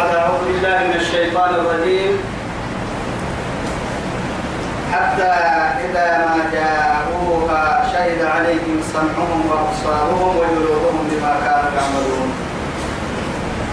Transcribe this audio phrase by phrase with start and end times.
[0.00, 2.12] بعد أعوذ بالله من الشيطان الرجيم.
[4.92, 5.32] حتى
[5.84, 12.28] إذا ما جاءوها شهد عليهم سمعهم وأبصارهم وجلودهم بما كانوا يعملون.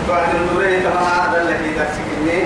[0.10, 2.40] بعد النورين كما هذا الذي تكسكني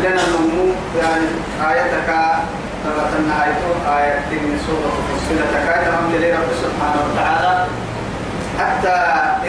[0.00, 0.66] لنا النمو
[1.00, 1.28] يعني
[1.70, 2.08] آيتك
[2.84, 3.60] تبت النهاية
[3.98, 6.08] آية من سورة فصلة كاية هم
[6.40, 7.66] رب سبحانه وتعالى.
[8.60, 8.96] حتى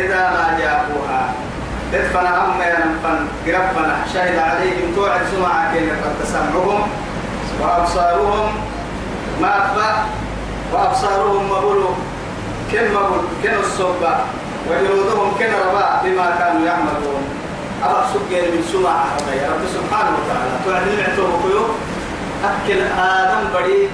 [0.01, 1.46] إذا ما جاءوها
[1.93, 5.21] ادفنا أما ينفن قربنا شهد عليهم توعد
[5.73, 6.87] كين قد تسمعهم.
[7.61, 8.49] وأبصارهم
[9.41, 9.91] ما أبا
[10.73, 11.89] وأبصارهم مبولو
[12.71, 14.19] كن مبول كن الصبا.
[14.69, 17.23] وجلودهم كن ربا بما كانوا يعملون.
[17.83, 19.05] أبا سجل من سمعة
[19.41, 20.51] يا رب سبحانه وتعالى.
[20.65, 21.63] توعد نعتوه كيو؟
[22.43, 23.87] أكل آدم بدي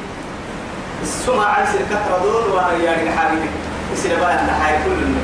[1.02, 3.54] السمعة سركة ردود وأنا يعني حاجتك
[3.94, 4.38] يصير بقى
[4.86, 5.23] كل المكان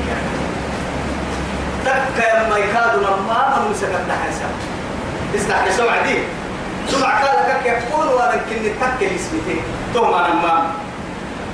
[1.84, 4.48] تك يما يكادوا لما من سكت نحسا
[5.34, 6.18] استحي سمع دي.
[6.88, 9.60] سمع كك يقول وأنا كني تك اسمتي
[9.94, 10.10] توم
[10.42, 10.70] ما.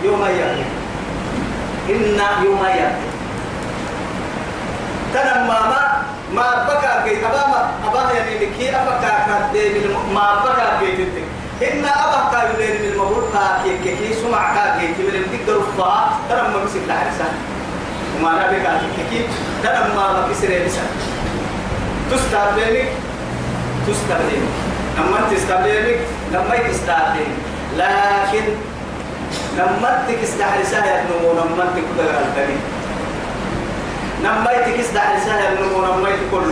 [0.05, 0.65] يوم يأتي
[1.89, 3.07] إن يوم يأتي
[5.15, 6.03] تنمى ما
[6.35, 6.67] ما.
[6.69, 9.13] بكى جيت أبا أبا يعني لكي أبكى
[9.55, 11.09] كده ما بكى جيت
[11.63, 16.81] إن أبا كايلين من المبور كاكي كي سمع كاكي من الدكتور فا ترى ما مسك
[16.89, 17.33] لحرسان
[18.17, 19.21] وما نبي كاكي كي
[19.63, 20.83] ترى ما كسر بسا
[22.11, 22.93] تستقبلك
[23.87, 24.49] تستقبلك
[24.99, 26.01] لما تستقبلك
[26.33, 27.29] لما تستقبلك
[27.77, 28.45] لكن
[29.59, 32.59] لما تكستحرسها يبنو لما تكدر البني
[34.25, 36.47] لما تكستحرسها يبنو لما تكل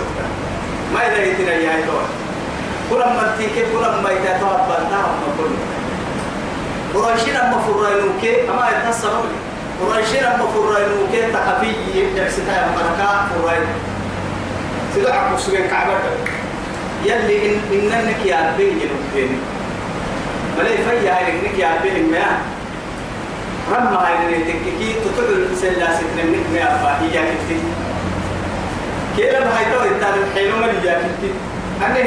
[0.94, 2.02] ما إذا يتنا يا دور
[2.90, 5.52] كلام ما تيجي كلام ما يتأتوا بنا ما كل
[7.00, 7.56] قريشين أما
[8.50, 9.43] أما يتصلوا
[9.80, 11.72] قريشين أما فرائنوك تكفي
[12.16, 13.66] يحسدها يا مركا فرائن
[14.94, 15.94] سيدو عقب سوين كعبة
[17.04, 19.40] يلي إن إنك يا بين جنوبين
[20.58, 22.38] ملاي فيا إنك يا بين ما
[23.72, 27.62] رمى هاي تككي تطلع سلا ستنا منك ما أبا هي كتير
[29.16, 31.34] كيلا هاي تو إنتان الحيلو من هي كتير
[31.86, 31.98] أنا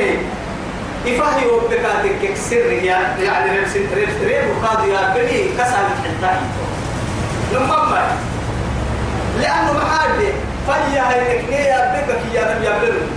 [1.08, 6.40] إفاهي وبكاتك سر يا يعني ريب سن ريب ريب وقاضي يا بني كسر الحتاي
[7.54, 8.08] لما
[9.40, 10.32] لأنه محادي
[10.66, 13.08] فيا هاي تكنية يا بكك يا نبي يا بلن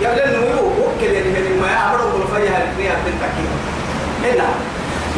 [0.00, 3.34] يا بلن هو وكل يعني من ما يعملوا كل فيا هاي تكنية بنتك
[4.24, 4.48] هنا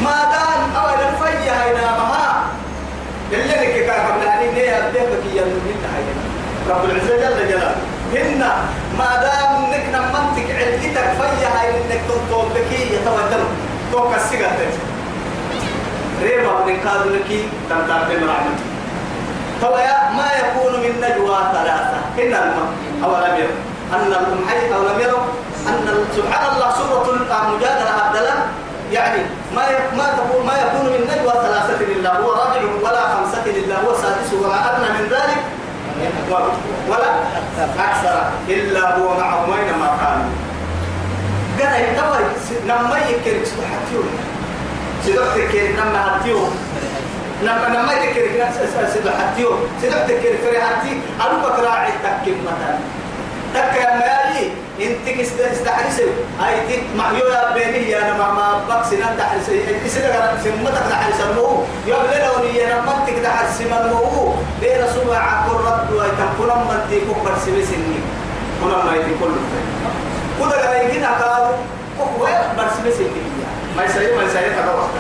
[0.04, 2.44] ما دام أولا فيا هاي نامها
[3.32, 6.04] اللي لك كاكب لعني يا بكك يا نبي هاي؟
[6.70, 7.76] رب العزة جل جلاله.
[8.14, 8.38] هن
[8.98, 13.44] ما دام انك نمنتك علتك فيا هاي إنك تنطول بكي يتودل
[13.92, 14.95] توك السيجارة.
[16.22, 18.56] ريما من قادو لكي تنتار بمرعمل
[19.62, 22.69] فويا ما يكون من نجوى ثلاثة؟ إن الماء
[23.04, 23.60] أو لم يروا.
[23.93, 25.25] أن المحي أو لم يروا.
[25.69, 28.38] أن سبحان الله سورة المجادلة عبدالله
[28.93, 29.21] يعني
[29.56, 29.62] ما
[29.97, 34.32] ما تقول ما يكون من نجوى ثلاثة لله هو رابع ولا خمسة لله هو سادس
[34.32, 35.41] وما أدنى من ذلك.
[36.88, 37.10] ولا
[37.78, 40.31] أكثر إلا هو معهم أينما كانوا.
[41.60, 42.19] قال يتوى
[42.66, 44.25] لما يكرك سبحانه
[45.06, 46.39] سيدوك تكير لما هاتيو؟
[47.43, 48.91] لما لما يكرك سبحانه
[49.81, 52.78] سيدوك تكير فريحتي ألو بكراعي تكيم مثلا.
[53.55, 54.50] تك يا مالي
[54.83, 55.06] انت
[55.53, 56.06] استحرسي.
[56.41, 59.61] هاي تك معيو يا بيني يا أنا ما بكس نان تحرسي.
[59.71, 65.55] انت سيدا سمتك تحرس المو يا بلوني يا نما تك تحرس المو بين رسول عقل
[65.55, 67.99] رب ويتكون من تيكو برسي سني
[68.62, 69.33] كنا ما يتي كل
[70.41, 71.56] كذا قال يجينا قالوا
[72.00, 73.35] هو برسي سني
[73.76, 74.91] ما يسوي ما يسوي هذا وقت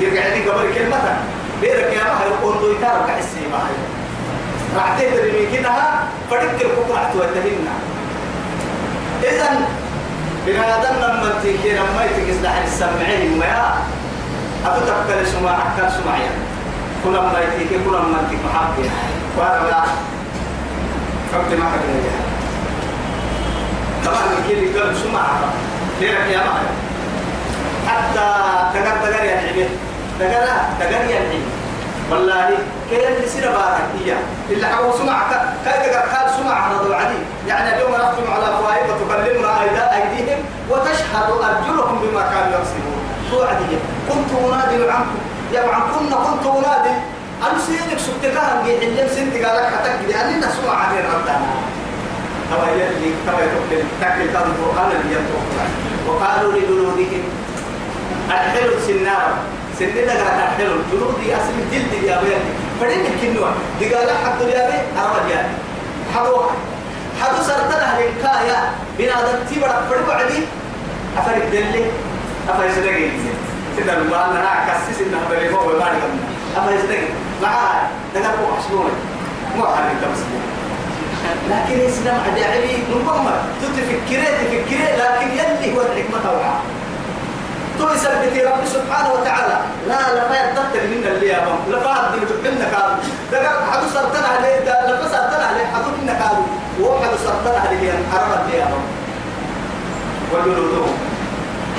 [0.00, 1.16] يرجع لي قبل كلمة
[1.60, 3.76] بيرك يا ما يكون دو يتارك عسي ما هي
[4.76, 5.72] راح تدري من كده
[6.30, 7.74] فرق الكفر عتوتهنا
[9.22, 9.64] إذن
[10.46, 13.74] بنادم لما تيجي لما يتكس لحد السمعين ما
[14.66, 16.30] أتتبقى لسماع أكثر سمعيا
[17.04, 18.90] كل ما يتيجي كل ما تيجي محبي
[19.38, 19.82] وأنا لا.
[21.32, 21.80] فقد ما حد
[24.06, 25.22] طبعا الكل يقول سمع
[26.00, 26.66] ليرك يا معي
[27.96, 28.26] حتى
[28.74, 29.68] تقر تقر يا حبيبي
[30.20, 30.46] تقر
[30.80, 31.50] تقر يا حبيبي
[32.10, 32.48] والله
[32.90, 34.14] كيف يصير بارك هي
[34.50, 35.22] اللي حو سمع
[35.64, 40.38] كيف قال سمع رضوا عدي يعني اليوم نختم على فوائد وتكلمنا أيديهم
[40.70, 42.98] وتشهد ارجلهم بما كانوا يكسبون.
[43.30, 43.76] توعدي
[44.08, 45.20] كنت أنادي عنكم.
[45.52, 46.94] يا عن كنا كنت أنادي.
[47.42, 51.40] أنا سيدك سبتكها نجي حلم سنتي لك حتى لأن الناس سمع علينا ربنا.
[52.50, 55.68] توا يلي توا يتوكل تاكل كان القرآن اللي يتوكل.
[56.08, 57.24] وقالوا لجلودهم
[58.30, 59.34] أدخلوا السنار
[59.78, 62.42] سنة دقرة تحلل جلودي أصل جلد يا بيت
[62.80, 65.50] فدين الكنوة دقالة حد يا بيت أرمى يا
[66.14, 66.36] حدو
[67.20, 68.58] حدو سرتنا هلكا يا
[68.98, 70.42] بنا دتي بڑا بڑا بعدي.
[71.18, 71.84] أفرق دلي.
[72.48, 73.08] أفرق سدقي
[73.76, 76.26] سيدا الله أنا أكسس إنها بري هو ببارك الله
[76.56, 77.08] أفرق سدقي
[77.42, 77.82] معاه
[78.14, 78.90] دقا بو حشبون
[79.56, 80.42] مو حرق تمسكين
[81.50, 84.88] لكن الإسلام عدعبي نقمر تتفكري تفكري.
[85.00, 86.54] لكن يلي هو الحكمة توعى
[87.78, 89.56] تو يثبت رب سبحانه وتعالى.
[89.88, 91.58] لا لا ما يتطل من اللي يا بام.
[91.72, 92.94] لا فاد دي بتحنا كادو
[93.32, 93.38] ده
[93.72, 96.42] حدو سرطان عليه ده لا سرطان عليه حدو منا كادو
[96.80, 98.84] وحدو سرطان عليه حرم اللي يا بام.
[100.32, 100.92] وجلودهم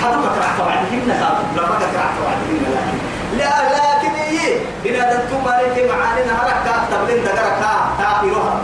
[0.03, 2.97] حدو كرع طبعا هنا كادو لا فكر كرع طبعا هنا لكن
[3.37, 8.55] لا لكن إيه؟ بنا دنتم عليك معانينا هركا تبلين دقركا تاخيرها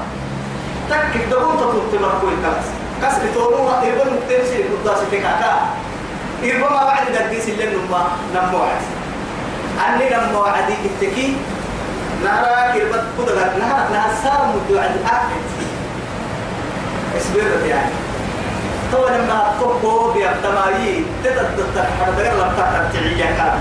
[0.89, 2.65] تكك دبون تطلب تمركوي كلاس
[3.01, 5.53] كسر تورو يبون مكتنسي قداسي تكاكا
[6.43, 8.83] إربما بعد دقيس اللي نما نمو عاد
[9.85, 11.35] أني نمو عادي التكي
[12.23, 15.29] نرى كربت كده نهار نهار صار مدو عند أحد
[17.17, 17.91] إسبرت يعني.
[18.91, 23.59] تو لما تقبو بيبتمايي تتدتر حربير لم تترتعي كان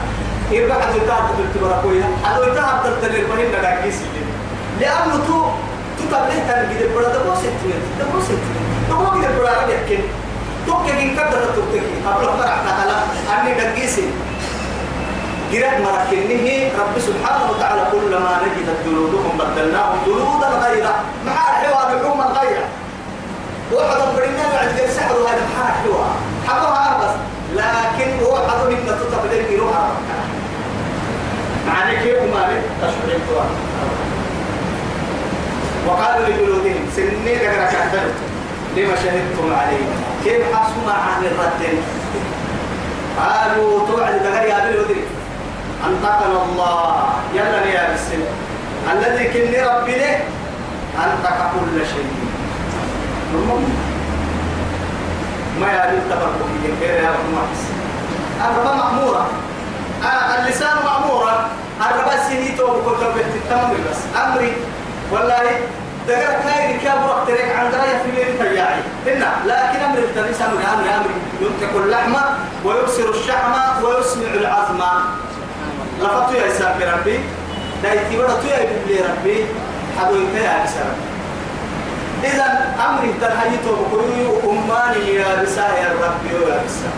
[0.52, 4.24] إربع تتعب تلتبركويا أدو يتعب تلتبر بهن دقيس اللي
[4.80, 5.44] لأنه تو
[5.98, 10.02] تتبليه تنجد بڑا دبو ستوين دبو ستوين دبو كده بڑا ربي يكين
[10.68, 12.96] توك كين كذا تتوكي أبلغ مرح نهلا
[13.34, 14.04] أني دقيسي
[15.52, 16.46] جرات مركنه
[16.80, 20.94] رب سبحانه وتعالى كلما نجدت جلودهم بدلناهم جلودا غيرا
[21.26, 22.64] مع الحوار الحكومة غيرا
[23.72, 26.10] واحد برينا بعد كده سحر هذا مع الحوار
[26.48, 27.14] حقها بس
[27.56, 29.74] لكن هو حضر من تتبلغ يروح
[31.68, 33.50] معنى كيف مالك تشعر القرآن.
[35.88, 38.27] وقالوا لجلودهم سنين ذكرك أحدث
[38.78, 41.62] لما شهدتم علينا كيف حسوا عن الرد؟
[43.18, 45.04] قالوا توعد يا ابن ودري
[45.86, 47.08] أنطقنا الله.
[47.34, 48.22] يلا يا بسم
[48.92, 50.20] الذي كن ربي له
[50.94, 52.10] أنطق كل شيء.
[55.60, 56.38] ما ابن تبرك
[56.80, 57.62] غير يا رب مارس
[58.44, 59.26] الرب مأمورة.
[60.04, 61.46] آه اللسان مأمورة.
[61.80, 62.96] الرب سنيته وكل
[63.50, 64.00] تمام بس.
[64.24, 64.52] أمري.
[65.12, 65.60] والله
[66.08, 70.60] دقر كاي كاب وقت تريك عن دراية في بيت فياعي إنا لكن أمر التنس أمر
[70.74, 71.10] أمر أمر
[71.40, 72.14] ينتق اللحم
[72.64, 74.80] ويبصر الشحم ويسمع العظم.
[76.00, 77.20] لفتو يا إسلام ربي.
[77.82, 79.46] دايتي ورا تو يا بيبلي ربي
[79.98, 80.88] حدو يتيا بسر
[82.24, 86.90] إذا أمر تنهيته بكل أماني يا بسا يا ربي يا بسا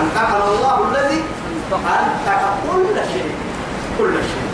[0.00, 1.20] أنتقل الله الذي
[1.72, 2.42] أنتق
[2.72, 3.34] كل شيء
[3.98, 4.46] كل شيء.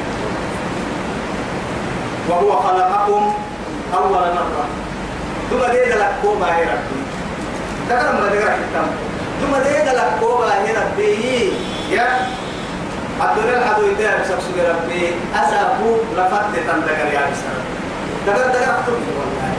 [2.28, 3.34] وهو خلقكم
[3.94, 4.66] أول مرة
[5.50, 7.00] ثم ديد لك كوبا هي ربي.
[7.88, 8.86] ذكر ما ذكر الكتاب
[9.40, 11.52] ثم ديد لك كوبا هي ربي.
[11.90, 12.06] يا
[13.22, 15.14] الدنيا الحدو يدير بسبسك ربي.
[15.34, 17.56] أسابو لفت تندقر يا بسر
[18.26, 19.52] ذكر ذكر أكتب والله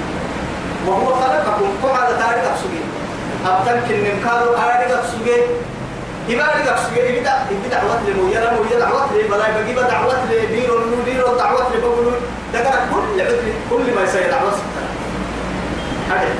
[0.88, 1.70] وهو خلقكم.
[1.84, 2.84] قعد تاريخ أبسوكي؟
[3.46, 5.42] أبتنكن من كارو أرادك أبسوكي.
[6.30, 12.12] إبادك أبسوكي إبدا إبدا دعوة لمويا لمويا دعوة لبلاي بجيب دعوة لبيرو لبيرو دعوة لبقولو
[12.54, 14.84] ذكر كل عذر كل ما يصير دعوة ستة
[16.10, 16.36] هذا.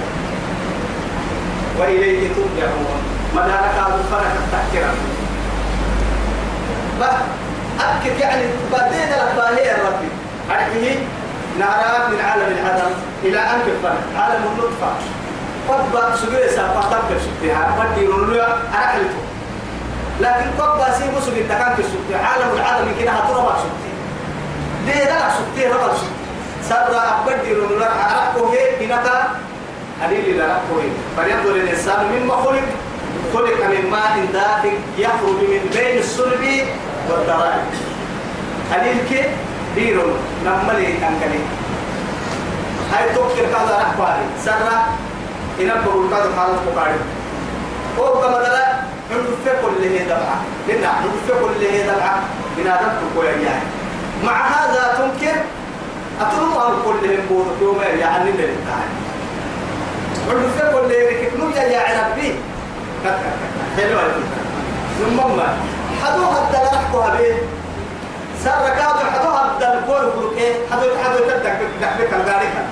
[1.80, 3.02] وإليه ترجعون.
[3.36, 4.88] مدارك هذا الفرق التحكير
[7.80, 10.10] أكد يعني بعدين لك باهي يا ربي.
[10.50, 10.98] هذه
[11.60, 12.92] نراك من عالم العدم
[13.24, 14.94] إلى أن كفر عالم النطفة.
[15.70, 19.33] قد بقى سجيه سافا تبقى شبتها قد يقولوا أرحلته
[20.22, 23.94] لكن قد بقى سيبو سجيه تكان كشبتها عالم العدم كده هتربى شبتها
[24.86, 26.24] ليه ده شبتها ربى شبتها
[26.70, 29.08] سر أبد يقولوا أرحله إنك
[30.04, 32.62] قليل لرحله فلينظر الإنسان مما خلق
[33.34, 36.44] خلق من ماء دافق يخرج من بين الصلب
[37.10, 37.62] والترائب
[38.74, 39.24] قليل كي؟
[39.76, 40.04] ديرو
[40.46, 41.40] نملي تنكلي
[42.94, 44.86] هاي توكل كذا رحباري سرا
[45.62, 46.96] إنا بقول كذا حالة بقاري
[47.98, 48.93] أو كما دلا نتفق
[50.14, 52.24] كل دبعة لنا نتفق كل هي دبعة
[52.58, 53.64] بنا دبت يعني
[54.24, 55.36] مع هذا تنكر
[56.22, 58.48] أتلو أن كل هم بود يوم يعني اللي
[60.30, 62.36] نتفق كل هي كنويا يا ربي؟
[63.78, 64.02] حلوة
[65.00, 65.58] ثم ما
[66.04, 67.38] حدو حتى لا نحكوها به
[68.44, 72.64] سار كادو حدو حتى الكل بروكي حدو حدو تدك دحبك الغارقة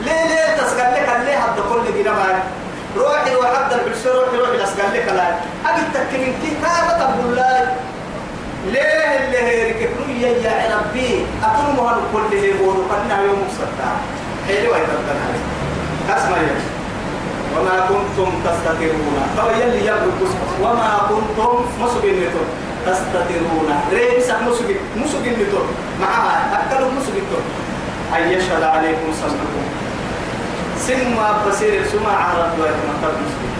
[0.00, 2.42] ليه ليه تسقل لك؟ اللي حتى كل جنا ما
[2.98, 5.28] روحي وحد البشر روحي روحي تسقل لك لا.
[5.70, 7.64] أجي تكمن كي كابة تقول لا
[8.66, 13.90] ليه اللي هي ركبنو يا يا ربي أكون مهان كل هي بورو قلنا يوم مصدع.
[14.48, 15.14] حلوة يتبقى
[16.16, 16.56] اسمع يا
[17.56, 19.16] وما كنتم تستطيعون.
[19.36, 20.20] فهو يلي يبرك
[20.62, 22.24] وما كنتم مسبين
[22.86, 23.68] تستطيعون.
[23.92, 25.36] ريس مسبين مسبين
[26.00, 27.24] معها أكلوا مسبين
[28.16, 29.64] أن يشهد عليكم سمعكم
[30.78, 33.50] سمع بصير سمع على الدواء ما قال مسلم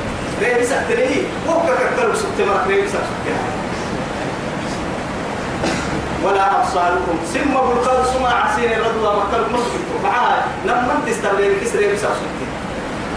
[0.43, 3.27] ريب سكتني هو كككر سكت مرة ريب سكت
[6.25, 7.19] ولا أبصاركم.
[7.35, 12.37] سمع بالقول سمع عسير الرضوى ما قال مسلم معاه لما تستغل كسر ريب سكت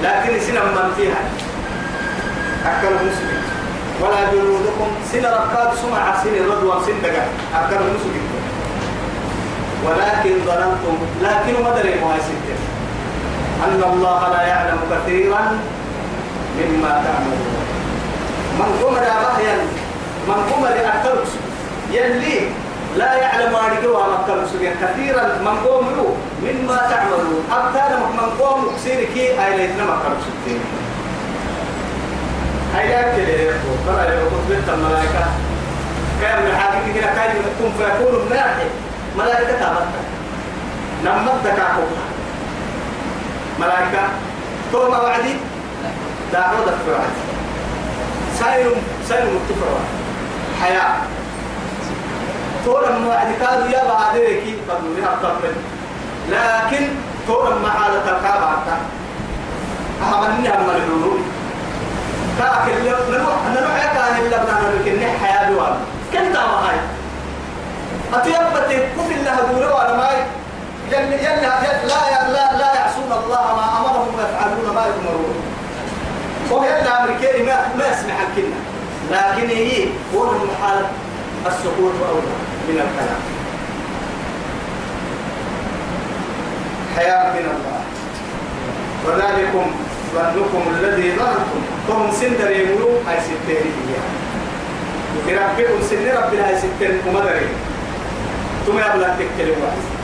[0.04, 1.22] لكن سنة من فيها.
[2.66, 3.40] أكل مسلم.
[4.02, 8.26] ولا جلودكم سنة ركاب سمع عسير الرضوى سنة أكل مسلم.
[9.86, 12.16] ولكن ظننتم لكن ما دري ما
[13.66, 15.60] أن الله لا يعلم كثيرا
[16.60, 17.60] مما تعملون
[18.60, 19.58] من قمر بهيا
[20.28, 21.24] من قمر أكثر
[21.92, 22.40] يلي
[22.98, 24.48] لا يعلم أنك وما
[24.82, 25.86] كثيرا من قوم
[26.44, 30.60] مما تعملون أكثر من قوم كسيرك أي ليتنا ما كرسوا
[32.76, 33.26] هاي أكل
[33.88, 35.26] ترى يقول بنت الملائكة
[36.22, 38.38] كان من حاجة كده كان يكون فيكون من
[39.18, 40.04] ملائكة تابتها
[41.06, 42.09] نمت دكاكوها
[43.60, 44.04] ملائكة.
[44.72, 45.36] توما وعدي
[46.34, 47.14] دعوة في وعد
[48.40, 48.72] سائر
[49.10, 49.80] سائر متفرع
[50.62, 50.96] حياة.
[52.66, 55.54] تورا وعدي كادوا يا بعديك قالوا لها قبل
[56.30, 56.88] لكن
[57.28, 58.78] تورا ما حالة الكعبة حتى.
[60.04, 61.20] أهمني هم الحلول
[62.40, 65.76] كاكل نروح نروح يا كان إلا بنا نركن حياة دوام
[66.14, 66.78] كنت ما هاي؟
[68.14, 70.18] أتيبت كفل لها دورة ولا ماي.
[70.92, 71.52] يلي يلي لا
[71.84, 72.49] لا لا
[73.10, 75.36] يعصون الله ما أمرهم ويفعلون ما يؤمرون.
[76.52, 78.60] وهو يلي أمريكي ما ما يسمع الكلمة.
[79.12, 79.86] لكن هي
[80.16, 80.86] هو المحال
[81.46, 82.36] السقوط أولى
[82.68, 83.22] من الكلام.
[86.96, 87.82] حياة من الله.
[89.06, 89.72] وذلكم
[90.16, 95.36] ظنكم الذي ظننتم هم سندر يقولوا هاي ستين هي.
[95.36, 97.48] ربكم سن ربنا هاي ستين ومدري
[98.66, 99.99] ثم يبلغ تكلم واحد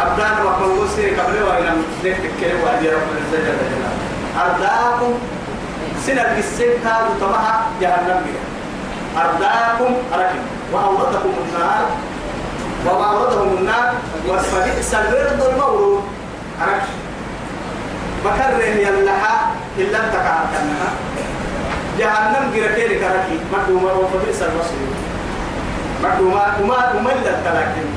[0.00, 3.92] أبدان وقل وسير قبل وإن ذلك تكلم وعدي رب العزة جل جلاله.
[4.44, 5.12] أرداكم
[6.06, 8.44] سنة السن كادوا تمها جهنم بها.
[9.24, 10.42] أرداكم أركم.
[10.72, 11.86] وأوردكم النار.
[12.86, 13.92] وما أوردهم النار.
[14.28, 16.02] وفبئس الورد المورود.
[16.62, 16.82] أرك
[18.24, 19.36] مكره يلحى
[19.78, 20.90] إلا تكعتنها
[21.98, 23.38] جهنم جركيل كركي.
[23.52, 24.90] مكوما وفبئس المصير
[26.02, 27.90] مكوما وما وما للتلاكين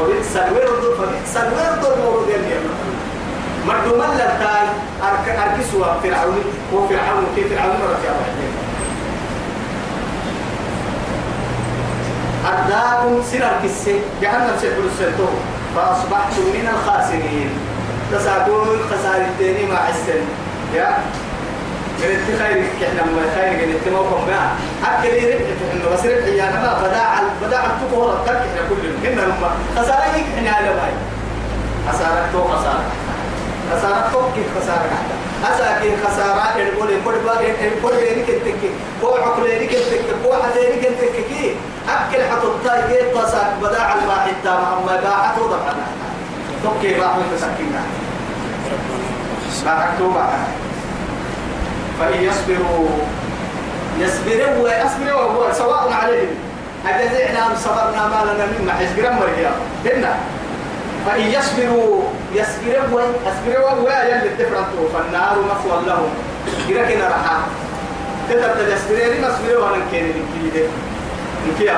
[0.00, 2.60] وبئس الورد فبئس الورد المورود يلي
[3.66, 4.20] مردو من
[5.02, 8.12] أرك أركسوا فرعون وفرعون كيف فرعون رجع
[12.46, 15.28] أرداكم سنة كسي جهنم سيقول السلطو
[15.74, 17.50] فأصبحتم من الخاسرين.
[18.12, 20.22] تساقون خسارة التاني مع السن.
[20.74, 20.98] يا
[22.02, 26.80] قلت خير إحنا ما خير قلت موقف ما اكل ربح انه بس ربح يا ما
[26.88, 30.94] بداع بداع التكو التك إحنا كلنا كنا لما خسارة إحنا على باي
[31.92, 32.84] خسارة تو خسارة.
[33.72, 38.70] خسارة تو كيف خسارة حتى أساكي خسارة؟ يقول يقول بقى يقول لي كنتك
[39.02, 41.56] كو عقل لي كنتك كو حتى لي كنتك كي.
[41.88, 45.86] أكل حتى كي تصاك بداع الواحد تام أما باعته ضبعنا
[46.62, 47.82] توكي باعة؟ تسكينا
[49.64, 50.46] باعته باعة.
[52.00, 52.88] فإن يصبروا
[54.00, 56.34] يصبروا ويصبروا وهو سواء عليهم.
[56.86, 59.50] أجزعنا صبرنا ما لنا مما حزقنا مريا
[59.84, 60.14] هنا.
[61.06, 62.02] فإن يصبروا
[62.34, 66.10] يصبروا يصبروا ويا اللي تفرطوا فالنار مثوى لهم.
[66.68, 67.38] كده رحا.
[68.30, 70.08] تقدر تجسبروا ما صبروا أنا كده
[70.52, 70.68] كده
[71.60, 71.72] كده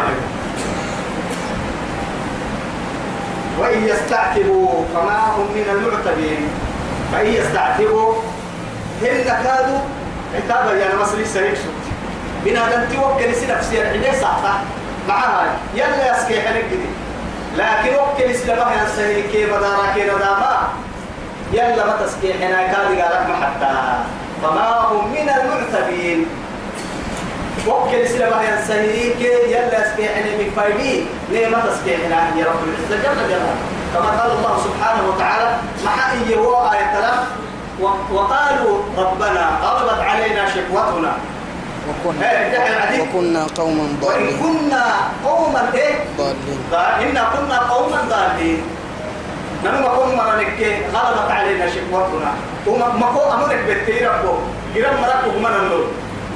[3.60, 6.48] وإن يستعتبوا فما هم من المعتبين.
[7.12, 8.14] فإن يستعتبوا
[9.02, 9.78] هن كادوا
[10.34, 11.84] عتابا يا مصري سريك سوت
[12.44, 14.54] بنا دم توكل سي نفسي الحين صحتا
[15.08, 16.88] معها يلا يسكي حنك دي
[17.56, 20.68] لكن وكل سلمة يا سهي كي بدارا كي نداما
[21.52, 23.74] يلا ما تسكي حنا كادي قالك حتى.
[24.42, 26.26] فما هم من المعتبين.
[27.66, 32.60] وكل سلمة يا سهي كي يلا يسكي حنا مكفايبي ليه ما تسكي حنا يا رب
[32.68, 33.54] العزة جل جلاله.
[33.94, 37.18] كما قال الله سبحانه وتعالى محا هو آية
[38.12, 41.12] وقالوا ربنا غلبت علينا شقوتنا
[41.88, 44.36] وكنا إيه وكنا قوما ضالين.
[44.42, 44.84] كنا
[45.24, 47.16] قوما إيه؟ ضالين.
[47.16, 48.62] إن كنا قوما ضالين.
[49.64, 50.60] نما كنا مرنك
[50.94, 52.32] غلبت علينا شقوتنا
[52.66, 54.32] وما ما كو أمرك بتي ربو
[54.74, 55.84] جرام مرك وما نقول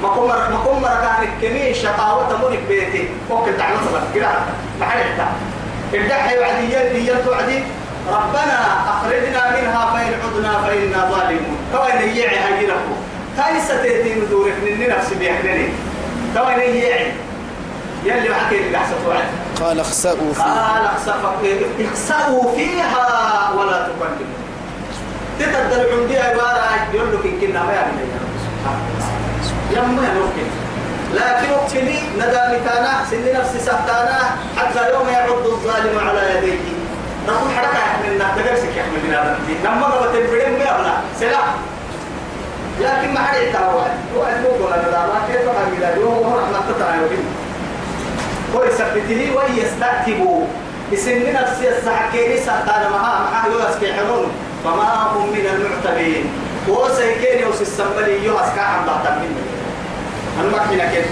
[0.03, 3.09] ما كو مر ما كو مرك عنك كمية شقاوة أمرك بيتي.
[3.29, 4.41] ممكن تعمل صبر جرام
[4.79, 4.99] ما حد
[5.93, 7.63] الدحي وعدي يدي يدي
[8.07, 11.57] ربنا أخرجنا منها فإن عدنا فإنا ظالمون.
[11.73, 12.95] توين يعي هاي لكم.
[13.37, 15.67] هاي ستيتي ندورك من نفسي بيحنني
[16.35, 17.11] توين يعي.
[18.05, 19.23] يلي حكي اللي أحسن وعد
[19.61, 20.43] قال اخسأوا فيها.
[20.43, 20.85] قال
[21.85, 23.51] اخسأوا فيها.
[23.57, 24.43] ولا تكلموا
[25.39, 28.07] تتدل عندي عبارة يقول لك إن كنا ما يعمل
[29.71, 30.47] يما يمكن
[31.13, 34.19] لكن اقتلي ندى مكانا سن نفسي سهتانا
[34.57, 36.72] حتى يوم يعض الظالم على يديه.
[37.27, 41.53] نقول حركة يحملنا تقرسك يحملنا لما قبت الفريم ما يبلع سلاح
[42.81, 47.17] لكن ما حد يتعوى هو الموضوع أنا لا كيف أقول له هو رحمة تتعوى
[48.55, 50.45] ويثبته ويستعتبوا
[50.91, 54.31] بسن نفسي السحكيني سهتانا معها معها يوسكي حرون
[54.63, 56.25] فما هم من المعتبين.
[56.67, 59.43] وسيكيني وسيسمبلي يوسكا عم بعتم مني.
[60.41, 61.05] المكينة كيف.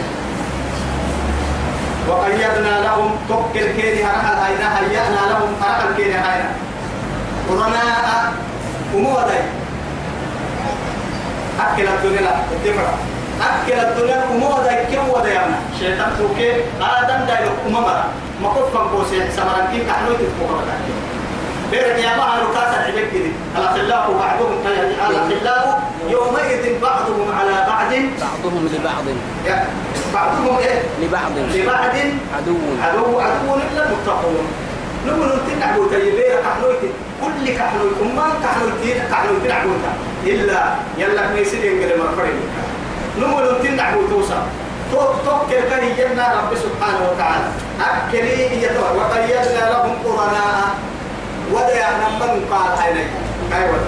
[2.09, 6.49] وقيدنا لهم توكل كيني هرها هاينا هيأنا لهم هرها كيني هاينا.
[7.49, 8.33] قرناء
[8.95, 9.41] ومودي
[11.59, 12.93] أكل الدنيا لا الدفرة.
[13.41, 18.05] أكل الدنيا ومودي كم ودي أنا شيطان توكي آدم دايلو أمامرا
[18.41, 20.61] ما كنت فنقوسي سمران كيف كحلوي تتفقوا
[21.71, 27.91] بيرك يا بها ركاسة عبك كذي الأخلاء بعضهم الأخلاء يومئذ بعضهم على بعض.
[28.21, 29.05] بعضهم لبعض.
[30.13, 31.31] بعضهم إيه؟ لبعض.
[31.53, 31.95] لبعض.
[32.35, 32.55] عدو.
[32.83, 33.19] عدو.
[33.19, 33.55] عدو.
[33.55, 34.47] إلا المتقون
[35.07, 36.79] نقول نتن عبو تيبير كحلويت
[37.21, 39.91] كل كحلويت ما كحلويت كحلويت عبوتا
[40.25, 40.61] إلا
[40.97, 42.39] يلا ميسير ينقل مرفرين.
[43.19, 44.41] نقول نتن عبو توسع
[44.91, 47.47] توك توك كركه جنة رب سبحانه وتعالى.
[47.81, 50.75] أكلي يتوى وقيدنا لهم قرناء.
[51.53, 52.93] ودا نمن قال هاي
[53.53, 53.79] أيوة.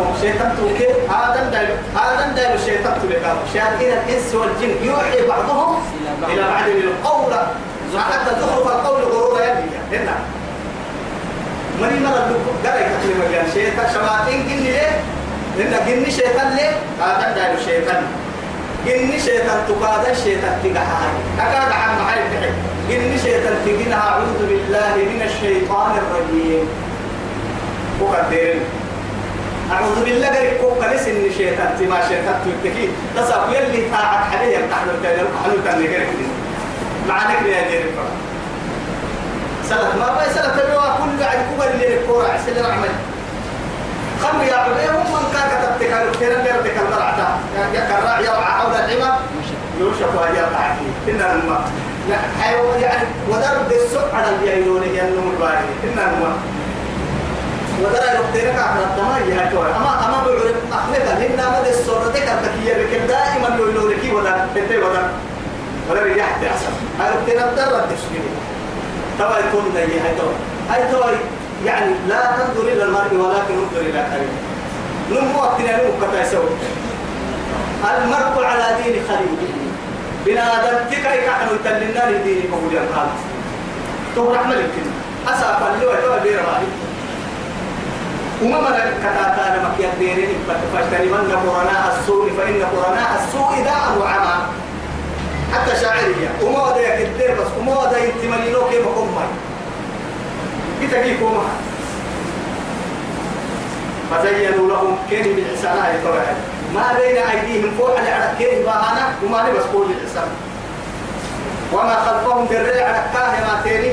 [0.00, 0.88] لهم شيطان توكي.
[1.08, 3.16] هذا دايلو هذا دايلو شيطان توكي
[3.52, 5.82] شياطين الإنس والجن يوحي بعضهم
[6.28, 7.32] إلى بعض القول.
[8.10, 10.16] حتى زخرف القول غرورا يبني هنا.
[11.80, 12.30] مري مرة
[12.64, 15.00] قال يكتب مجال شيطان شماتين جن ليه؟
[15.58, 18.02] هنا جن شيطان ليه؟ هذا دايلو شيطان.
[18.86, 22.50] جن شيطان تقادا شيطان تقحاها أكاد عن محل بحي.
[22.88, 26.68] جن شيطان تقنها أعوذ بالله من الشيطان الرجيم.
[28.00, 28.60] وقدرين
[29.72, 32.88] أعوذ بالله قال كوكا لسن شيطان تما شيطان تلتكي.
[33.16, 35.88] تصاب يلي تاعك حاليا تحلو تاني حلو تاني
[37.08, 38.14] معنى كده يا الفرق؟
[39.68, 42.88] سلف ما باي سلف تبوا كل عن كوبا اللي الكورة عسل رحمة.
[44.22, 47.28] خمر يا عبد هم من كان كتبتك على كثير اللي ردك المرعتا
[47.74, 49.12] يا كراع يوعى حول العمى.
[49.80, 51.62] يوشك وهي تعفي إن الماء
[52.10, 56.36] يعني ودرب السوء على يلونه ينمو الباري إن الماء
[57.82, 63.06] ودرا يقتنك على الدماء يهتوى أما أما بعرف أخلقا لنا مدى الصورة ذكر تكية لكن
[63.06, 65.02] دائما يقولوا لك ولا بنتي ولا
[65.90, 68.22] ولا رياح تحسن هاي يقتنك درة تشكيل
[69.18, 70.34] توا يكون ذي هتوى
[70.70, 71.10] هاي توا
[71.64, 74.32] يعني لا تنظر إلى المرء ولكن انظر إلى قريب
[75.10, 76.50] نمو أكتنا نمو كتا يسوي.
[77.84, 79.48] المرء على دين خليله.
[80.26, 83.20] بنادم تكاي كحنو يتلنا لديني مولي القادم
[84.14, 84.70] تو رحمة لك.
[85.28, 86.89] أسافا اللي هو يتوى بير مالي
[88.42, 90.34] وما ملك كتاتا كي يديرين
[90.74, 94.36] فاجتنبن قرناء السوء فإن قرناء السوء داء وعمى.
[95.52, 96.30] حتى شاعرية.
[96.42, 99.30] وما ودا يكدير بس وما ودا ينتمني له كيف أقوم ماي
[100.80, 101.42] بتجيك وما
[104.10, 105.94] فزينوا لهم كين بالإحسان.
[105.94, 106.36] يتوعد
[106.74, 110.28] ما بين أيديهم فوق على كين باهانا وما نبس قول الإحسان
[111.72, 113.92] وما خلفهم بالريع على ما تيني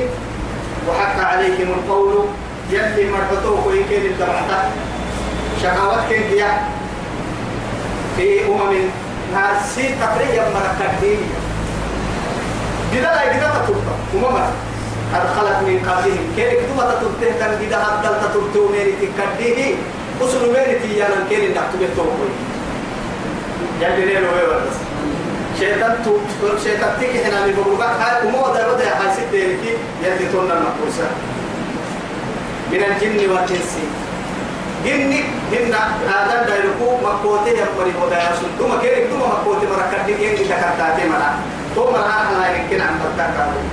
[0.89, 2.25] وحق عليهم القول
[2.71, 4.71] يلي مرحتوه ويكين الدرعتا
[5.63, 6.51] شقاوات كين ديا
[8.17, 8.73] في أمم
[9.34, 11.19] ناسي تقريبا مركتين
[12.93, 14.38] جدا لا جدا تطلع أمم
[15.13, 16.25] قد خلت من قبلهم.
[16.36, 17.77] كين كتوما تطلته كان جدا.
[17.77, 19.75] هدل تطلته ميري تكديه؟
[20.21, 21.15] أصل ميري تيانا.
[21.30, 22.30] كين نكتب التوقي
[23.82, 24.77] يلي نيلو ويورس
[25.60, 26.12] شيطان تو
[26.63, 27.89] شيطان تيجي هنا من بقولك.
[28.01, 29.71] هاي أمم ده وده هاي ديرتي
[30.03, 31.08] يلي تونا المقصة
[32.71, 33.73] من الجن والإنس.
[34.86, 35.12] جن
[35.51, 35.73] جن
[36.19, 41.30] آدم دايركو مكوتي يمري ودا يسون دوما كيرك دوما مكوتي مركب دي جن تكتاتي منا
[41.75, 43.67] تو منا أنا يمكن أن تتكلم.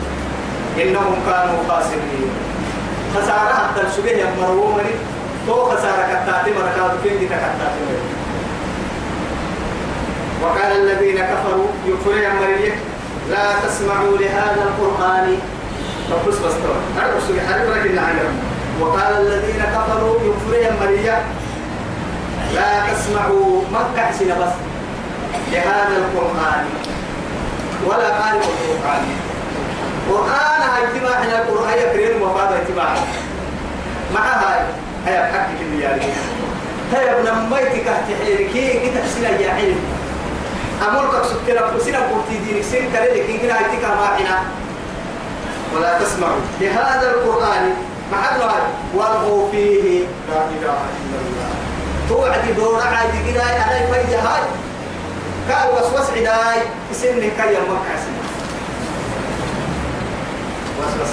[0.83, 2.31] إنهم كانوا خاسرين.
[3.15, 4.95] خسارة حتى الشبه يمروا مني.
[5.47, 7.81] تو خسارة كتاتي مركب كين دي تكتاتي
[10.43, 12.73] وقال الذين كفروا يكفرون يمري
[13.31, 15.39] لا تسمعوا لهذا القرآن.
[16.11, 16.55] فبس بس
[16.99, 18.33] أنا بس حرب لكن نعلم
[18.81, 21.25] وقال الذين كفروا يكفرون مريا
[22.55, 24.55] لا تسمعوا مكة سنة بس
[25.53, 26.65] لهذا القرآن.
[27.87, 29.05] ولا قارئ القرآن.
[30.11, 32.95] قرآن هاي اتباع هنا القرآن يكرين وفاد اتباع.
[34.15, 34.61] مع هاي
[35.07, 36.13] هاي بحكي كل ياري
[36.93, 39.81] هاي ابن ميتك تحيركي كتب سنة يا علم
[40.89, 43.91] أمرك سكرة سنة قلتي دينك سنة كريلك إن كنا هاي تكا
[45.77, 46.41] ولا تسمعوا.
[46.61, 47.75] لهذا القرآن
[48.13, 48.63] محل هاي
[48.95, 51.51] والغوا فيه لا إله إلا الله.
[52.09, 54.43] توعد دور عادي كده أنا فايدة هاي.
[55.51, 56.61] قال وسوس عداي
[56.93, 58.17] سن كي مكة سن
[60.79, 61.13] وسوس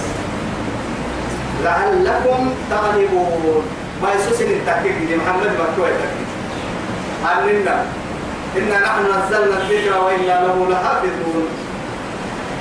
[1.64, 3.64] لعلكم تغلبون
[4.04, 6.28] ما يسوس التحقيق دي محمد مكتوب التحقيق
[7.26, 7.84] أننا
[8.58, 11.48] إنا نحن نزلنا الذكر وإنا له لحافظون.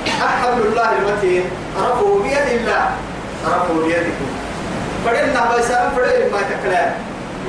[0.07, 1.43] أحبل الله المتين.
[1.77, 2.89] رفعوا بيد الله.
[3.45, 4.29] رفعوا بيدكم
[5.05, 6.91] فإننا بيسان فإن ما تكلم.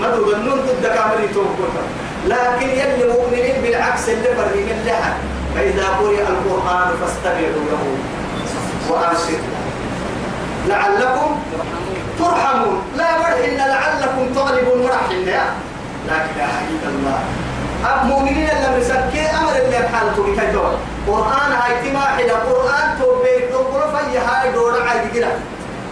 [0.01, 1.87] ما تظنون ضد كامل توقفوا
[2.27, 5.13] لكن يلي مؤمنين بالعكس اللي فرين اللحن
[5.55, 7.85] فإذا قرئ القرآن فاستمعوا له
[8.91, 9.37] وأنصتوا.
[10.69, 11.41] لعلكم
[12.19, 12.83] ترحمون.
[12.97, 17.19] لا بد إن لعلكم تغلبون مرحمين لا إله إلا الله.
[18.03, 20.75] المؤمنين اللي مسكي أمر اللي بحالته بكي دور
[21.09, 25.29] قرآن هاي تماحي قرآن توبيك دور في هاي دور عادي كده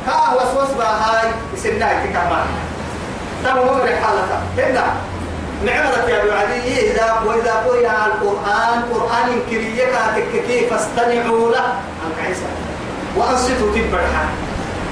[0.07, 2.47] ها وسوس هاي سنة كمان
[3.45, 4.41] تمام هو حالته.
[4.59, 4.85] هنا
[5.65, 11.67] نعمة يا أبو علي إذا وإذا قرئ القرآن قرآن كريك تككي فاستمعوا له.
[12.03, 12.51] عن عيسى
[13.17, 14.25] وأنصتوا تبرحا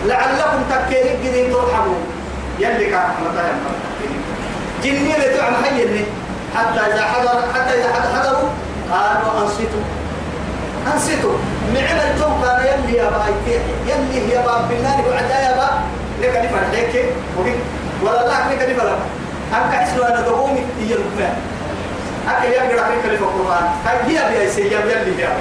[0.07, 2.01] لعلكم تكيرك قدين ترحموا.
[2.59, 3.42] يلي كان رحمة
[4.85, 6.05] جني لتعم حيني
[6.57, 8.49] حتى إذا حضر حتى إذا حضروا
[8.92, 9.85] قالوا أنصتوا.
[10.94, 11.37] أنصتوا
[11.74, 15.74] نعمة توم كان يلي يا بايتي يلي يا باب بالله وعدا يا باب
[16.22, 17.05] لك نفر هيك
[18.03, 18.88] ولا لا لك نفر
[19.57, 21.31] أنك اسمه أنا دومي يلقى
[22.29, 23.66] أكل يقرأ في كلمة القرآن.
[23.87, 25.33] هاي هي بيا سيام يلي بيا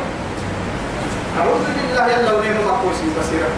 [1.39, 3.49] أعوذ بالله يلا ونعم مقوسي بصيرة.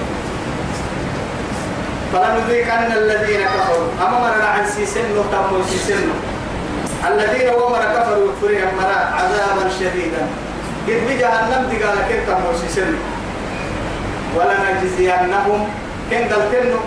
[2.14, 3.88] فلنذيقن الذين كفروا.
[4.02, 6.10] أما مرنا عن سيسن تمو سيسن
[7.08, 10.28] الذين ومر كفروا يكفرهم مرا عذابا شديدا.
[10.90, 12.94] قد بجهنم دي قال كيف تمو سيسن
[14.36, 15.62] ولنجزينهم
[16.10, 16.80] كن قلتنو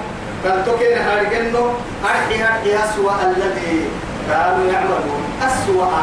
[0.44, 1.64] قلتو كن هارجنو
[2.04, 3.86] أرحي أرحي أسوأ الذي
[4.28, 5.22] كانوا يعملون.
[5.46, 6.02] أسوأ.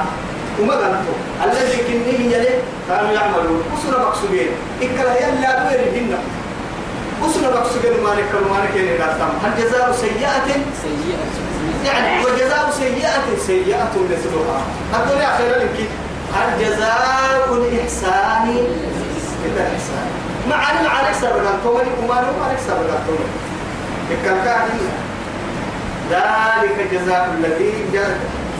[0.59, 2.53] وما قلتو الذي كنه يلي
[2.89, 3.63] كانوا يعملون.
[3.73, 4.51] وصل مقصودين.
[4.81, 6.19] إكلا يلا دوير الجنة
[7.23, 8.03] وصل مقصودين.
[8.03, 8.79] ما نكر ما نكر
[9.43, 10.47] هل جزاء سيئة؟
[10.83, 11.27] سيئة.
[11.85, 13.27] يعني وجزاء سيئة.
[13.47, 14.59] سيئة مثلها
[14.95, 15.77] الدنيا خير لك؟
[16.35, 18.45] هل جزاء الإحسان.
[19.45, 20.07] إلا الإحسان.
[20.49, 23.29] مع علم عليك سبقا تومني وما نوم عليك سبقا تومني
[26.09, 27.73] ذلك جزاء الذي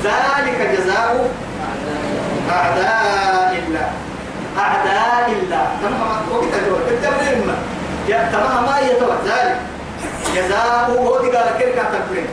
[0.03, 1.29] ذلك جزاء
[2.51, 3.89] أعداء الله.
[4.57, 5.65] أعداء الله.
[5.81, 7.57] تمام وقت الدور التمرين ما.
[8.31, 9.57] تمام ما يتوى ذلك
[10.35, 10.91] جزاء.
[10.97, 12.27] هو قال كيف كاتبين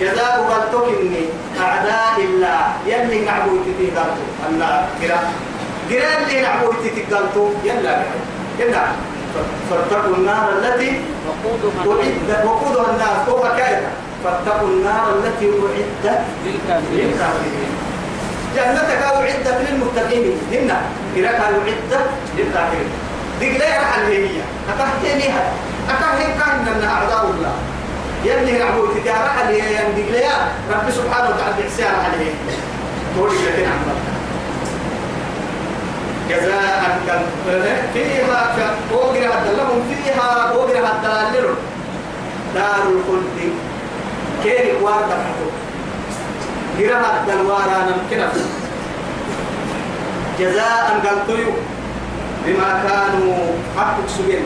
[0.00, 1.24] جزاء قالتك إني
[1.60, 5.18] أعداء الله يلي نعبو تتي قالتو الله قرا
[5.90, 8.02] قرا اللي نعبو تتي قالتو يلا
[8.60, 8.82] يلا.
[9.70, 13.28] فاتقوا النار التي وقودها وقودها الناس.
[13.28, 13.88] هو حكاية
[14.24, 17.10] فاتقوا النار التي أعدت للكافرين.
[18.56, 20.24] جنتك أعدت للمتقين.
[20.52, 20.78] هنا
[21.16, 22.06] قرا قالوا أعدت
[22.36, 22.90] للكافرين.
[23.40, 24.40] دي لا يرحل هي.
[24.72, 25.44] أكهتنيها.
[25.88, 27.54] أكهتني كان أعداء الله.
[28.26, 30.36] يلي نعبو تتعرى عليه يندق ليا
[30.70, 32.32] رب سبحانه وتعالى بحسيان عليه
[33.14, 33.96] تقول لك نعم
[36.30, 36.98] جزاء
[37.94, 38.56] فيها
[38.92, 41.56] وقرا هذا لهم فيها وقرا هذا لهم.
[42.54, 43.52] دار الخلد.
[44.42, 45.48] كيري وارد حتو
[46.78, 48.28] قرا هذا الوارا نمكنا
[50.38, 51.18] جزاء قال
[52.46, 53.36] بما كانوا
[53.76, 54.42] حقق سبيل.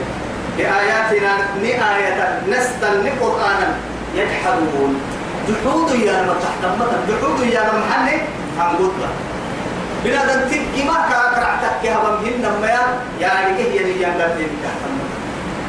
[0.61, 3.69] بآياتنا نآية نستن قرآنا
[4.15, 5.01] يجحدون.
[5.49, 8.17] جحود يا ما تحت مثلا جحود يا ما محني
[8.59, 9.09] عن قطة
[10.05, 12.81] بنا تبكي ما كرعتك يا بمهن ما يا
[13.21, 14.83] يعني إيه يلي ينقل تحت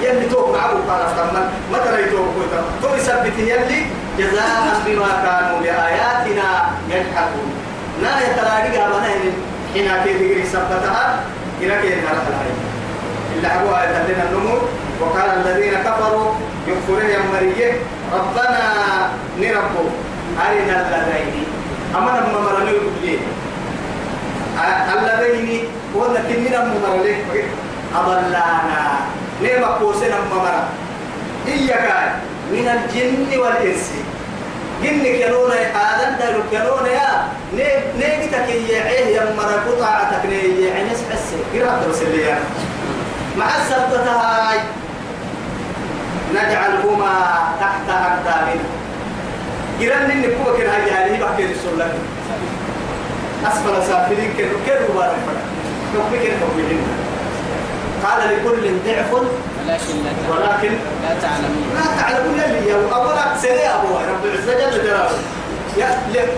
[0.02, 3.86] يلي توق معه قال افتمن ما ترى يتوق قوتا تو يثبت يلي
[4.18, 6.48] جزاء بما كانوا بآياتنا
[6.90, 7.52] يجحدون.
[8.04, 9.08] لا يتلاقي قابنا
[9.74, 11.20] حين كيف ثبتها؟
[11.62, 12.71] إلى كيف نرى العين
[13.42, 14.58] إلا هو لنا النمو
[15.02, 16.34] وقال الذين كفروا
[16.68, 17.74] يكفرون يا مريه
[18.14, 18.62] ربنا
[19.40, 19.86] نربو
[20.38, 21.46] أرنا اللذين
[21.96, 23.18] أما نما مرني يقولي
[24.94, 25.64] اللذين
[25.96, 27.16] ولا كننا ممرلي
[27.96, 28.82] أضلانا
[29.42, 30.64] نما قوسنا ممرا
[31.48, 32.14] إياك
[32.52, 33.90] من الجن والإنس
[34.84, 37.28] جن كانون آدم دارو كانون يا
[37.98, 42.20] نيجتك يعيه يا مرا قطعتك نيجي عنس حسي قرأت رسل
[43.38, 43.46] مع
[44.08, 44.60] هاي
[46.34, 47.14] نجعلهما
[47.60, 48.64] تحت أقدامنا.
[49.82, 51.94] قرأنا نكوة كان هاي هاي بحكي السلة
[53.48, 55.16] أسفل سافلين كانوا كانوا بارك
[56.24, 56.78] كان نكوة
[58.06, 59.28] قال لكل ضعف ولكن
[59.68, 60.30] لا تعلمون.
[60.32, 60.72] ولكن
[61.04, 62.40] لا تعلمون.
[62.46, 65.10] اللي أولا سري أبو رب العزة جل جلاله.
[65.78, 66.30] يا ل-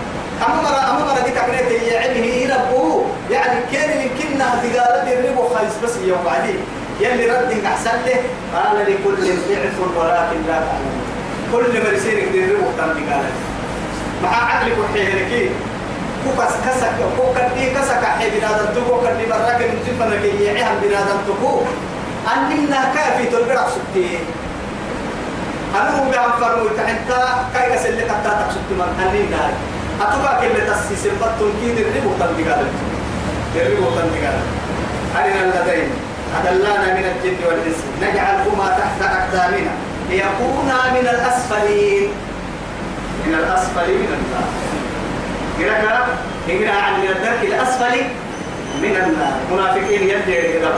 [0.46, 3.06] أما مرة أما مرة ديك عملت هي علمه هنا أبوه.
[3.32, 6.58] يعني كان يمكننا تقال الربو خالص بس يوم بعدين؟
[7.04, 8.20] يلي رد أحسن له
[8.56, 11.04] قال لكل ضعف ولكن لا تعلمون.
[11.52, 13.26] كل ما يصير يقدر قال
[14.24, 15.52] مع عقلك وحيرك
[16.24, 21.62] كوكس كسك كوكدي كسك حي بنادم تكو كدي براك نتفنا كي يعهم بنادم تكو
[22.34, 24.20] أننا كافي تلقى سبتي.
[25.76, 27.20] أنا هو بهم فرمو تحنتا
[27.54, 29.52] كاي كسل لك تا تقصد من أني نار
[30.02, 32.66] أتوقع كل تسيس البطل كيد الربو تنتقال
[33.56, 34.40] الربو تنتقال
[35.18, 35.90] أرنا اللذين
[36.38, 37.78] أدلانا من الجن والإنس.
[38.02, 39.72] نجعلهما تحت أقدامنا.
[40.10, 42.10] ليكونا من الأسفلين.
[43.26, 44.50] من الأسفل من النار.
[45.60, 45.74] كده
[46.60, 48.02] كده؟ عن الدرك الأسفل
[48.82, 49.36] من النار.
[49.52, 50.70] منافقين يدعي كده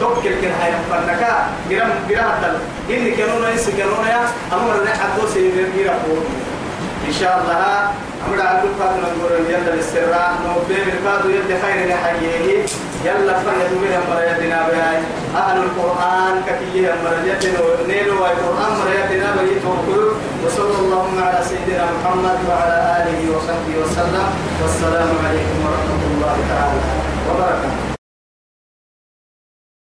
[0.00, 2.58] توكل كده هاي فنكا جرام جرام الدل
[2.94, 4.20] إني كانوا ناس كانوا يا.
[4.52, 5.96] أمر ده حدو سيدنا جرام
[7.08, 7.54] إن شاء الله.
[8.40, 12.66] على كل قادر نقول يلا الاستراء نوبي من قادر يلا خير لحييه.
[13.04, 14.92] يلا فرح بها مريتنا بها
[15.36, 20.04] أهل القرآن كتيه مريتنا نيلوا القرآن مريتنا بيتوكل
[20.44, 24.26] وصلى اللهم على سيدنا محمد وعلى آله وصحبه وسلم.
[24.62, 26.80] والسلام عليكم ورحمة الله تعالى
[27.28, 27.93] وبركاته.